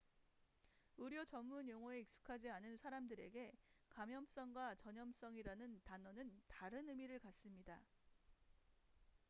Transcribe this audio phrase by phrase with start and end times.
[0.97, 3.53] 의료 전문 용어에 익숙하지 않은 사람들에게
[3.89, 7.79] 감염성과 전염성이라는 단어는 다른 의미를 갖습니다